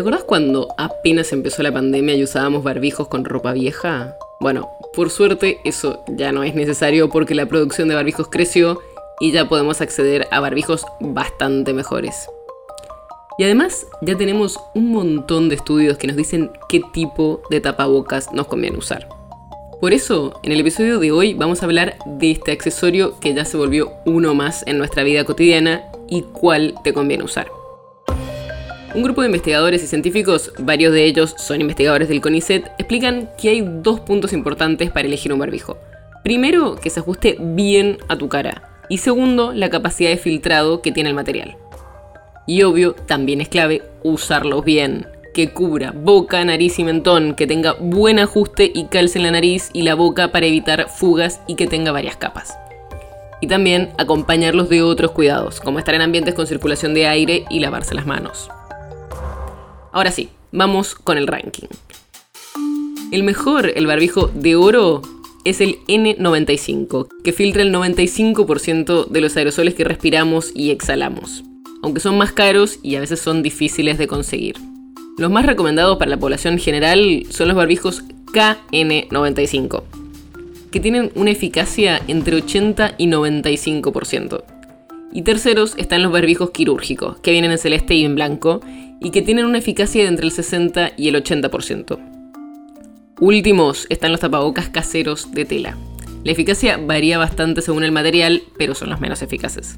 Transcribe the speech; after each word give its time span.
¿Te 0.00 0.02
acordás 0.02 0.24
cuando 0.24 0.68
apenas 0.78 1.30
empezó 1.30 1.62
la 1.62 1.74
pandemia 1.74 2.14
y 2.14 2.22
usábamos 2.22 2.64
barbijos 2.64 3.06
con 3.08 3.22
ropa 3.26 3.52
vieja? 3.52 4.16
Bueno, 4.40 4.70
por 4.94 5.10
suerte 5.10 5.58
eso 5.66 6.02
ya 6.08 6.32
no 6.32 6.42
es 6.42 6.54
necesario 6.54 7.10
porque 7.10 7.34
la 7.34 7.44
producción 7.44 7.86
de 7.86 7.96
barbijos 7.96 8.28
creció 8.30 8.80
y 9.20 9.30
ya 9.30 9.46
podemos 9.46 9.82
acceder 9.82 10.26
a 10.30 10.40
barbijos 10.40 10.86
bastante 11.00 11.74
mejores. 11.74 12.30
Y 13.36 13.44
además 13.44 13.86
ya 14.00 14.16
tenemos 14.16 14.58
un 14.74 14.90
montón 14.90 15.50
de 15.50 15.56
estudios 15.56 15.98
que 15.98 16.06
nos 16.06 16.16
dicen 16.16 16.50
qué 16.70 16.80
tipo 16.94 17.42
de 17.50 17.60
tapabocas 17.60 18.32
nos 18.32 18.46
conviene 18.46 18.78
usar. 18.78 19.06
Por 19.82 19.92
eso, 19.92 20.40
en 20.42 20.52
el 20.52 20.60
episodio 20.60 20.98
de 20.98 21.12
hoy 21.12 21.34
vamos 21.34 21.60
a 21.60 21.66
hablar 21.66 21.98
de 22.06 22.30
este 22.30 22.52
accesorio 22.52 23.20
que 23.20 23.34
ya 23.34 23.44
se 23.44 23.58
volvió 23.58 23.92
uno 24.06 24.34
más 24.34 24.66
en 24.66 24.78
nuestra 24.78 25.02
vida 25.02 25.24
cotidiana 25.24 25.82
y 26.08 26.22
cuál 26.22 26.74
te 26.84 26.94
conviene 26.94 27.22
usar. 27.22 27.59
Un 28.92 29.04
grupo 29.04 29.20
de 29.20 29.28
investigadores 29.28 29.84
y 29.84 29.86
científicos, 29.86 30.52
varios 30.58 30.92
de 30.92 31.04
ellos 31.04 31.36
son 31.38 31.60
investigadores 31.60 32.08
del 32.08 32.20
CONICET, 32.20 32.66
explican 32.76 33.30
que 33.40 33.50
hay 33.50 33.64
dos 33.64 34.00
puntos 34.00 34.32
importantes 34.32 34.90
para 34.90 35.06
elegir 35.06 35.32
un 35.32 35.38
barbijo. 35.38 35.78
Primero, 36.24 36.74
que 36.74 36.90
se 36.90 36.98
ajuste 36.98 37.36
bien 37.38 37.98
a 38.08 38.18
tu 38.18 38.28
cara. 38.28 38.68
Y 38.88 38.98
segundo, 38.98 39.52
la 39.52 39.70
capacidad 39.70 40.10
de 40.10 40.16
filtrado 40.16 40.82
que 40.82 40.90
tiene 40.90 41.08
el 41.08 41.14
material. 41.14 41.56
Y 42.48 42.64
obvio, 42.64 42.94
también 42.94 43.40
es 43.40 43.48
clave 43.48 43.82
usarlos 44.02 44.64
bien. 44.64 45.06
Que 45.34 45.50
cubra 45.50 45.92
boca, 45.92 46.44
nariz 46.44 46.80
y 46.80 46.84
mentón, 46.84 47.36
que 47.36 47.46
tenga 47.46 47.74
buen 47.74 48.18
ajuste 48.18 48.72
y 48.74 48.86
calce 48.86 49.18
en 49.18 49.24
la 49.24 49.30
nariz 49.30 49.70
y 49.72 49.82
la 49.82 49.94
boca 49.94 50.32
para 50.32 50.46
evitar 50.46 50.88
fugas 50.88 51.40
y 51.46 51.54
que 51.54 51.68
tenga 51.68 51.92
varias 51.92 52.16
capas. 52.16 52.58
Y 53.40 53.46
también 53.46 53.90
acompañarlos 53.98 54.68
de 54.68 54.82
otros 54.82 55.12
cuidados, 55.12 55.60
como 55.60 55.78
estar 55.78 55.94
en 55.94 56.02
ambientes 56.02 56.34
con 56.34 56.48
circulación 56.48 56.92
de 56.92 57.06
aire 57.06 57.44
y 57.48 57.60
lavarse 57.60 57.94
las 57.94 58.04
manos. 58.04 58.50
Ahora 59.92 60.10
sí, 60.10 60.28
vamos 60.52 60.94
con 60.94 61.18
el 61.18 61.26
ranking. 61.26 61.66
El 63.10 63.24
mejor, 63.24 63.72
el 63.74 63.86
barbijo 63.86 64.28
de 64.28 64.54
oro, 64.54 65.02
es 65.44 65.60
el 65.60 65.78
N95, 65.86 67.08
que 67.24 67.32
filtra 67.32 67.62
el 67.62 67.74
95% 67.74 69.06
de 69.08 69.20
los 69.20 69.36
aerosoles 69.36 69.74
que 69.74 69.84
respiramos 69.84 70.52
y 70.54 70.70
exhalamos, 70.70 71.42
aunque 71.82 72.00
son 72.00 72.18
más 72.18 72.32
caros 72.32 72.78
y 72.82 72.96
a 72.96 73.00
veces 73.00 73.20
son 73.20 73.42
difíciles 73.42 73.98
de 73.98 74.06
conseguir. 74.06 74.56
Los 75.18 75.30
más 75.30 75.46
recomendados 75.46 75.98
para 75.98 76.10
la 76.10 76.18
población 76.18 76.58
general 76.58 77.24
son 77.30 77.48
los 77.48 77.56
barbijos 77.56 78.04
KN95, 78.32 79.82
que 80.70 80.80
tienen 80.80 81.10
una 81.14 81.30
eficacia 81.30 82.00
entre 82.06 82.36
80 82.36 82.94
y 82.96 83.06
95%. 83.06 84.59
Y 85.12 85.22
terceros 85.22 85.74
están 85.76 86.02
los 86.02 86.12
barbijos 86.12 86.50
quirúrgicos, 86.50 87.18
que 87.20 87.32
vienen 87.32 87.50
en 87.50 87.58
celeste 87.58 87.94
y 87.94 88.04
en 88.04 88.14
blanco, 88.14 88.60
y 89.00 89.10
que 89.10 89.22
tienen 89.22 89.44
una 89.44 89.58
eficacia 89.58 90.02
de 90.02 90.08
entre 90.08 90.26
el 90.26 90.32
60 90.32 90.92
y 90.96 91.08
el 91.08 91.16
80%. 91.16 91.98
Últimos 93.18 93.86
están 93.90 94.12
los 94.12 94.20
tapabocas 94.20 94.68
caseros 94.68 95.32
de 95.32 95.44
tela. 95.44 95.76
La 96.22 96.32
eficacia 96.32 96.76
varía 96.76 97.18
bastante 97.18 97.62
según 97.62 97.82
el 97.82 97.92
material, 97.92 98.42
pero 98.56 98.74
son 98.74 98.90
los 98.90 99.00
menos 99.00 99.22
eficaces. 99.22 99.76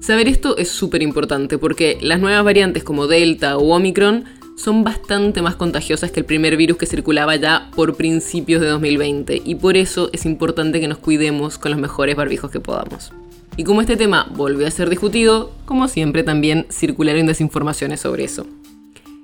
Saber 0.00 0.28
esto 0.28 0.56
es 0.56 0.68
súper 0.68 1.02
importante 1.02 1.58
porque 1.58 1.98
las 2.00 2.20
nuevas 2.20 2.44
variantes 2.44 2.84
como 2.84 3.06
Delta 3.06 3.56
o 3.56 3.74
Omicron 3.74 4.24
son 4.56 4.84
bastante 4.84 5.42
más 5.42 5.56
contagiosas 5.56 6.10
que 6.10 6.20
el 6.20 6.26
primer 6.26 6.56
virus 6.56 6.78
que 6.78 6.86
circulaba 6.86 7.36
ya 7.36 7.70
por 7.74 7.96
principios 7.96 8.60
de 8.60 8.68
2020 8.68 9.42
y 9.44 9.54
por 9.56 9.76
eso 9.76 10.10
es 10.12 10.24
importante 10.24 10.80
que 10.80 10.88
nos 10.88 10.98
cuidemos 10.98 11.58
con 11.58 11.72
los 11.72 11.80
mejores 11.80 12.16
barbijos 12.16 12.50
que 12.50 12.60
podamos. 12.60 13.12
Y 13.58 13.64
como 13.64 13.80
este 13.80 13.96
tema 13.96 14.30
volvió 14.34 14.66
a 14.66 14.70
ser 14.70 14.90
discutido, 14.90 15.50
como 15.64 15.88
siempre 15.88 16.22
también 16.22 16.66
circularon 16.70 17.26
desinformaciones 17.26 18.00
sobre 18.00 18.24
eso. 18.24 18.46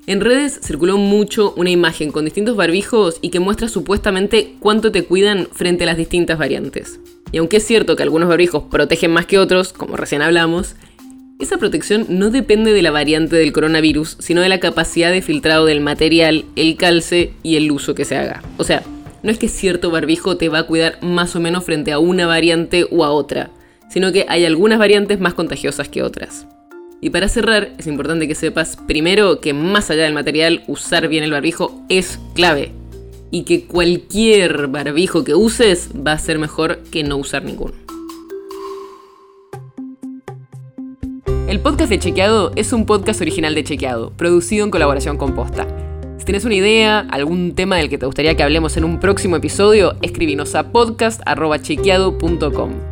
En 0.06 0.20
redes 0.20 0.58
circuló 0.62 0.96
mucho 0.96 1.52
una 1.56 1.70
imagen 1.70 2.10
con 2.10 2.24
distintos 2.24 2.56
barbijos 2.56 3.18
y 3.20 3.28
que 3.28 3.40
muestra 3.40 3.68
supuestamente 3.68 4.54
cuánto 4.58 4.90
te 4.90 5.04
cuidan 5.04 5.48
frente 5.52 5.84
a 5.84 5.86
las 5.86 5.98
distintas 5.98 6.38
variantes. 6.38 6.98
Y 7.30 7.38
aunque 7.38 7.58
es 7.58 7.66
cierto 7.66 7.94
que 7.94 8.02
algunos 8.02 8.28
barbijos 8.28 8.64
protegen 8.70 9.12
más 9.12 9.26
que 9.26 9.38
otros, 9.38 9.72
como 9.72 9.96
recién 9.96 10.22
hablamos, 10.22 10.76
esa 11.38 11.58
protección 11.58 12.06
no 12.08 12.30
depende 12.30 12.72
de 12.72 12.82
la 12.82 12.90
variante 12.90 13.36
del 13.36 13.52
coronavirus, 13.52 14.16
sino 14.18 14.40
de 14.40 14.48
la 14.48 14.60
capacidad 14.60 15.10
de 15.12 15.22
filtrado 15.22 15.66
del 15.66 15.80
material, 15.80 16.46
el 16.56 16.76
calce 16.76 17.34
y 17.42 17.56
el 17.56 17.70
uso 17.70 17.94
que 17.94 18.04
se 18.04 18.16
haga. 18.16 18.42
O 18.56 18.64
sea, 18.64 18.82
no 19.22 19.30
es 19.30 19.38
que 19.38 19.48
cierto 19.48 19.90
barbijo 19.90 20.36
te 20.36 20.48
va 20.48 20.60
a 20.60 20.66
cuidar 20.66 20.98
más 21.02 21.36
o 21.36 21.40
menos 21.40 21.64
frente 21.64 21.92
a 21.92 21.98
una 21.98 22.26
variante 22.26 22.86
o 22.90 23.04
a 23.04 23.10
otra 23.10 23.50
sino 23.92 24.10
que 24.10 24.24
hay 24.28 24.46
algunas 24.46 24.78
variantes 24.78 25.20
más 25.20 25.34
contagiosas 25.34 25.90
que 25.90 26.02
otras. 26.02 26.46
Y 27.02 27.10
para 27.10 27.28
cerrar, 27.28 27.72
es 27.76 27.86
importante 27.86 28.26
que 28.26 28.34
sepas 28.34 28.76
primero 28.76 29.40
que 29.40 29.52
más 29.52 29.90
allá 29.90 30.04
del 30.04 30.14
material, 30.14 30.64
usar 30.66 31.08
bien 31.08 31.24
el 31.24 31.32
barbijo 31.32 31.84
es 31.90 32.18
clave. 32.34 32.72
Y 33.30 33.42
que 33.42 33.66
cualquier 33.66 34.68
barbijo 34.68 35.24
que 35.24 35.34
uses 35.34 35.90
va 35.94 36.12
a 36.12 36.18
ser 36.18 36.38
mejor 36.38 36.78
que 36.90 37.02
no 37.02 37.18
usar 37.18 37.44
ninguno. 37.44 37.74
El 41.48 41.60
podcast 41.60 41.90
de 41.90 41.98
Chequeado 41.98 42.52
es 42.56 42.72
un 42.72 42.86
podcast 42.86 43.20
original 43.20 43.54
de 43.54 43.64
Chequeado, 43.64 44.14
producido 44.16 44.64
en 44.64 44.70
colaboración 44.70 45.18
con 45.18 45.34
Posta. 45.34 45.66
Si 46.16 46.24
tienes 46.24 46.46
una 46.46 46.54
idea, 46.54 47.00
algún 47.10 47.54
tema 47.54 47.76
del 47.76 47.90
que 47.90 47.98
te 47.98 48.06
gustaría 48.06 48.34
que 48.36 48.42
hablemos 48.42 48.78
en 48.78 48.84
un 48.84 49.00
próximo 49.00 49.36
episodio, 49.36 49.96
escríbenos 50.00 50.54
a 50.54 50.72
podcast.chequeado.com. 50.72 52.91